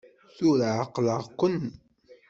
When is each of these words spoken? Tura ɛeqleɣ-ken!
Tura 0.35 0.69
ɛeqleɣ-ken! 0.79 1.57